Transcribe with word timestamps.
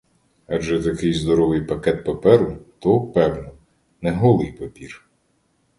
Адже 0.47 0.83
такий 0.83 1.13
здоровий 1.13 1.61
пакет 1.61 2.03
паперу— 2.05 2.57
то, 2.79 3.01
певно, 3.01 3.51
не 4.01 4.11
голий 4.11 4.51
папір. 4.51 5.09